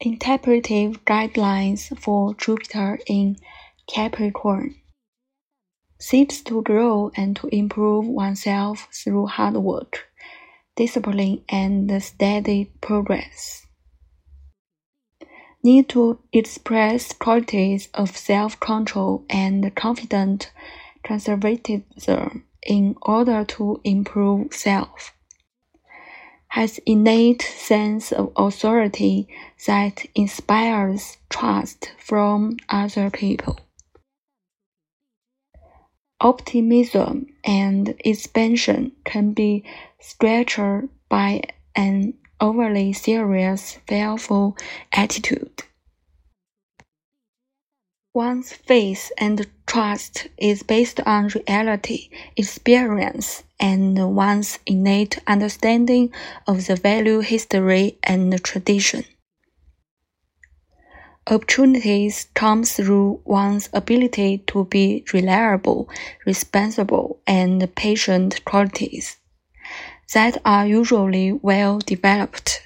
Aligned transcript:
Interpretive 0.00 1.02
guidelines 1.06 1.98
for 1.98 2.34
Jupiter 2.34 2.98
in 3.06 3.38
Capricorn 3.86 4.74
seeks 5.98 6.42
to 6.42 6.60
grow 6.60 7.10
and 7.16 7.34
to 7.36 7.46
improve 7.48 8.06
oneself 8.06 8.88
through 8.92 9.26
hard 9.26 9.54
work, 9.54 10.06
discipline, 10.76 11.42
and 11.48 12.02
steady 12.02 12.70
progress. 12.82 13.66
Need 15.62 15.88
to 15.88 16.18
express 16.30 17.14
qualities 17.14 17.88
of 17.94 18.14
self 18.14 18.60
control 18.60 19.24
and 19.30 19.74
confident 19.74 20.52
conservatism 21.02 22.44
in 22.62 22.96
order 23.00 23.44
to 23.44 23.80
improve 23.82 24.52
self 24.52 25.15
has 26.56 26.80
innate 26.86 27.42
sense 27.42 28.12
of 28.12 28.32
authority 28.34 29.28
that 29.66 30.06
inspires 30.14 31.18
trust 31.28 31.92
from 31.98 32.56
other 32.70 33.10
people. 33.10 33.60
Optimism 36.18 37.26
and 37.44 37.94
expansion 37.98 38.92
can 39.04 39.34
be 39.34 39.64
stretched 40.00 40.88
by 41.10 41.42
an 41.74 42.14
overly 42.40 42.90
serious, 42.94 43.74
fearful 43.86 44.56
attitude. 44.94 45.62
One's 48.14 48.54
faith 48.54 49.12
and 49.18 49.46
trust 49.66 50.28
is 50.38 50.62
based 50.62 51.00
on 51.00 51.28
reality, 51.28 52.08
experience, 52.36 53.42
and 53.58 54.14
one's 54.14 54.58
innate 54.66 55.18
understanding 55.26 56.12
of 56.46 56.66
the 56.66 56.76
value, 56.76 57.20
history, 57.20 57.98
and 58.02 58.42
tradition. 58.42 59.04
Opportunities 61.28 62.28
come 62.34 62.62
through 62.62 63.20
one's 63.24 63.68
ability 63.72 64.38
to 64.46 64.64
be 64.66 65.04
reliable, 65.12 65.88
responsible, 66.24 67.20
and 67.26 67.74
patient 67.74 68.44
qualities 68.44 69.16
that 70.14 70.40
are 70.44 70.66
usually 70.66 71.32
well 71.32 71.80
developed 71.80 72.62